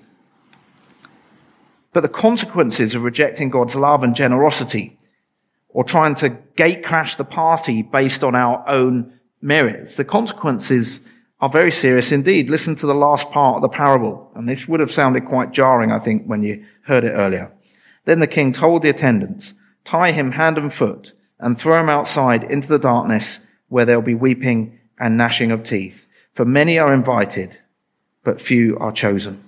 But 1.94 2.02
the 2.02 2.10
consequences 2.10 2.94
of 2.94 3.04
rejecting 3.04 3.50
God's 3.50 3.76
love 3.76 4.04
and 4.04 4.16
generosity 4.16 4.98
or 5.70 5.84
trying 5.84 6.16
to 6.16 6.30
gate 6.56 6.84
crash 6.84 7.16
the 7.16 7.24
party 7.24 7.82
based 7.82 8.24
on 8.24 8.36
our 8.36 8.68
own 8.68 9.14
merits. 9.42 9.98
The 9.98 10.06
consequences 10.06 11.02
are 11.40 11.50
very 11.50 11.72
serious 11.72 12.12
indeed. 12.12 12.50
Listen 12.50 12.76
to 12.76 12.86
the 12.86 12.96
last 12.96 13.30
part 13.32 13.58
of 13.58 13.62
the 13.62 13.70
parable. 13.70 14.32
And 14.36 14.48
this 14.48 14.68
would 14.68 14.80
have 14.80 14.92
sounded 14.92 15.26
quite 15.26 15.52
jarring, 15.52 15.92
I 15.92 16.00
think, 16.00 16.26
when 16.26 16.44
you 16.44 16.66
heard 16.84 17.04
it 17.04 17.12
earlier. 17.12 17.52
Then 18.06 18.20
the 18.20 18.28
king 18.28 18.52
told 18.52 18.82
the 18.82 18.90
attendants, 18.90 19.54
tie 19.84 20.12
him 20.12 20.32
hand 20.32 20.58
and 20.58 20.74
foot 20.74 21.14
and 21.40 21.58
throw 21.58 21.80
him 21.80 21.90
outside 21.90 22.44
into 22.44 22.68
the 22.68 22.80
darkness 22.80 23.42
where 23.68 23.86
there'll 23.86 24.02
be 24.02 24.16
weeping 24.16 24.80
and 25.00 25.18
gnashing 25.18 25.52
of 25.52 25.64
teeth. 25.64 26.08
For 26.34 26.46
many 26.46 26.78
are 26.80 26.94
invited, 26.94 27.60
but 28.24 28.42
few 28.42 28.78
are 28.80 28.92
chosen. 28.92 29.44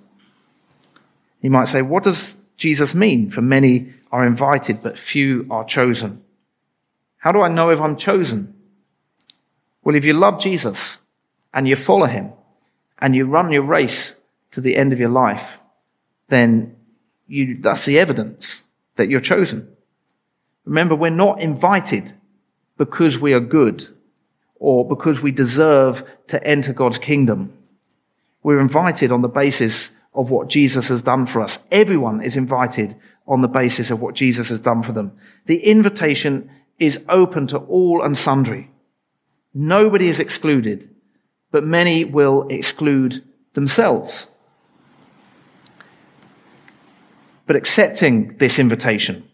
You 1.41 1.49
might 1.49 1.67
say, 1.67 1.81
what 1.81 2.03
does 2.03 2.38
Jesus 2.57 2.95
mean? 2.95 3.29
For 3.29 3.41
many 3.41 3.93
are 4.12 4.25
invited, 4.25 4.81
but 4.81 4.97
few 4.97 5.47
are 5.49 5.65
chosen. 5.65 6.23
How 7.17 7.31
do 7.31 7.41
I 7.41 7.49
know 7.49 7.69
if 7.69 7.79
I'm 7.79 7.97
chosen? 7.97 8.53
Well, 9.83 9.95
if 9.95 10.05
you 10.05 10.13
love 10.13 10.39
Jesus 10.39 10.99
and 11.53 11.67
you 11.67 11.75
follow 11.75 12.07
him 12.07 12.31
and 12.99 13.15
you 13.15 13.25
run 13.25 13.51
your 13.51 13.63
race 13.63 14.15
to 14.51 14.62
the 14.62 14.75
end 14.75 14.93
of 14.93 14.99
your 14.99 15.10
life, 15.10 15.60
then 16.29 16.75
you, 17.27 17.57
that's 17.60 17.86
the 17.86 17.99
evidence 17.99 18.63
that 18.95 19.10
you're 19.10 19.19
chosen. 19.19 19.67
Remember, 20.65 20.95
we're 20.95 21.10
not 21.10 21.41
invited 21.41 22.13
because 22.77 23.17
we 23.17 23.33
are 23.33 23.39
good 23.39 23.88
or 24.60 24.88
because 24.88 25.22
we 25.22 25.32
deserve 25.32 26.04
to 26.28 26.43
enter 26.46 26.74
God's 26.74 26.98
kingdom. 26.98 27.54
We're 28.43 28.60
invited 28.60 29.12
on 29.12 29.22
the 29.22 29.28
basis 29.28 29.91
of 30.13 30.32
what 30.32 30.48
Jesus 30.48 30.89
has 30.89 31.04
done 31.04 31.26
for 31.26 31.41
us. 31.41 31.60
Everyone 31.72 32.22
is 32.22 32.38
invited 32.38 32.96
on 33.28 33.41
the 33.41 33.48
basis 33.48 33.91
of 33.91 34.02
what 34.02 34.15
Jesus 34.15 34.50
has 34.50 34.60
done 34.60 34.82
for 34.82 34.91
them. 34.91 35.12
The 35.46 35.60
invitation 35.60 36.50
is 36.80 37.00
open 37.10 37.48
to 37.48 37.58
all 37.58 38.02
and 38.02 38.17
sundry. 38.17 38.72
Nobody 39.54 40.08
is 40.08 40.20
excluded, 40.20 40.89
but 41.52 41.63
many 41.63 42.06
will 42.06 42.48
exclude 42.50 43.24
themselves. 43.54 44.28
But 47.46 47.56
accepting 47.56 48.38
this 48.38 48.60
invitation 48.60 49.28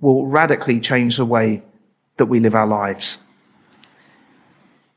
will 0.00 0.26
radically 0.26 0.80
change 0.80 1.16
the 1.16 1.24
way 1.24 1.62
that 2.16 2.26
we 2.26 2.40
live 2.40 2.54
our 2.54 2.66
lives. 2.66 3.18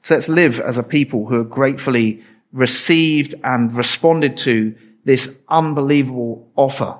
So 0.05 0.13
let's 0.13 0.29
live 0.29 0.59
as 0.59 0.77
a 0.77 0.83
people 0.83 1.25
who 1.25 1.39
have 1.39 1.49
gratefully 1.49 2.21
received 2.53 3.33
and 3.43 3.75
responded 3.75 4.37
to 4.37 4.75
this 5.03 5.35
unbelievable 5.49 6.47
offer. 6.55 6.99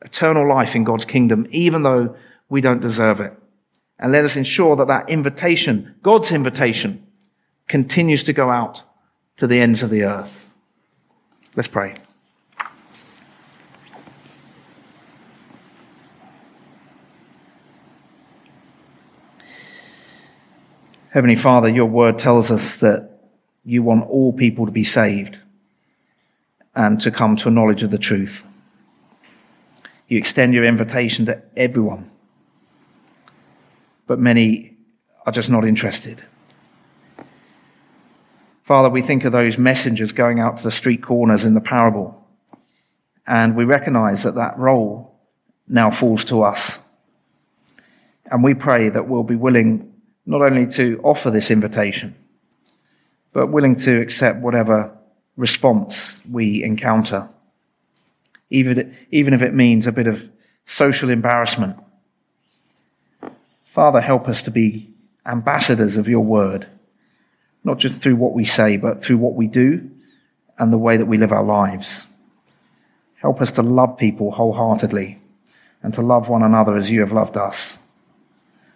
Eternal 0.00 0.48
life 0.48 0.76
in 0.76 0.84
God's 0.84 1.04
kingdom, 1.04 1.44
even 1.50 1.82
though 1.82 2.14
we 2.48 2.60
don't 2.60 2.80
deserve 2.80 3.18
it. 3.18 3.36
And 3.98 4.12
let 4.12 4.24
us 4.24 4.36
ensure 4.36 4.76
that 4.76 4.86
that 4.86 5.10
invitation, 5.10 5.96
God's 6.04 6.30
invitation, 6.30 7.04
continues 7.66 8.22
to 8.22 8.32
go 8.32 8.48
out 8.48 8.84
to 9.38 9.48
the 9.48 9.58
ends 9.58 9.82
of 9.82 9.90
the 9.90 10.04
earth. 10.04 10.50
Let's 11.56 11.66
pray. 11.66 11.96
Heavenly 21.12 21.36
Father, 21.36 21.68
your 21.68 21.84
word 21.84 22.18
tells 22.18 22.50
us 22.50 22.80
that 22.80 23.10
you 23.66 23.82
want 23.82 24.08
all 24.08 24.32
people 24.32 24.64
to 24.64 24.72
be 24.72 24.82
saved 24.82 25.38
and 26.74 26.98
to 27.02 27.10
come 27.10 27.36
to 27.36 27.48
a 27.48 27.50
knowledge 27.50 27.82
of 27.82 27.90
the 27.90 27.98
truth. 27.98 28.46
You 30.08 30.16
extend 30.16 30.54
your 30.54 30.64
invitation 30.64 31.26
to 31.26 31.42
everyone, 31.54 32.10
but 34.06 34.20
many 34.20 34.74
are 35.26 35.32
just 35.32 35.50
not 35.50 35.66
interested. 35.66 36.24
Father, 38.62 38.88
we 38.88 39.02
think 39.02 39.26
of 39.26 39.32
those 39.32 39.58
messengers 39.58 40.12
going 40.12 40.40
out 40.40 40.56
to 40.56 40.62
the 40.62 40.70
street 40.70 41.02
corners 41.02 41.44
in 41.44 41.52
the 41.52 41.60
parable, 41.60 42.26
and 43.26 43.54
we 43.54 43.66
recognize 43.66 44.22
that 44.22 44.36
that 44.36 44.58
role 44.58 45.14
now 45.68 45.90
falls 45.90 46.24
to 46.24 46.42
us. 46.42 46.80
And 48.30 48.42
we 48.42 48.54
pray 48.54 48.88
that 48.88 49.08
we'll 49.08 49.24
be 49.24 49.36
willing 49.36 49.91
not 50.26 50.42
only 50.42 50.66
to 50.66 51.00
offer 51.02 51.30
this 51.30 51.50
invitation, 51.50 52.14
but 53.32 53.48
willing 53.48 53.76
to 53.76 54.00
accept 54.00 54.38
whatever 54.38 54.96
response 55.36 56.22
we 56.30 56.62
encounter, 56.62 57.28
even, 58.50 58.94
even 59.10 59.34
if 59.34 59.42
it 59.42 59.54
means 59.54 59.86
a 59.86 59.92
bit 59.92 60.06
of 60.06 60.28
social 60.64 61.10
embarrassment. 61.10 61.76
Father, 63.64 64.00
help 64.00 64.28
us 64.28 64.42
to 64.42 64.50
be 64.50 64.92
ambassadors 65.24 65.96
of 65.96 66.08
your 66.08 66.20
word, 66.20 66.66
not 67.64 67.78
just 67.78 68.00
through 68.00 68.16
what 68.16 68.34
we 68.34 68.44
say, 68.44 68.76
but 68.76 69.02
through 69.02 69.16
what 69.16 69.34
we 69.34 69.46
do 69.46 69.90
and 70.58 70.72
the 70.72 70.78
way 70.78 70.96
that 70.96 71.06
we 71.06 71.16
live 71.16 71.32
our 71.32 71.44
lives. 71.44 72.06
Help 73.16 73.40
us 73.40 73.52
to 73.52 73.62
love 73.62 73.96
people 73.96 74.32
wholeheartedly 74.32 75.18
and 75.82 75.94
to 75.94 76.02
love 76.02 76.28
one 76.28 76.42
another 76.42 76.76
as 76.76 76.90
you 76.90 77.00
have 77.00 77.12
loved 77.12 77.36
us. 77.36 77.78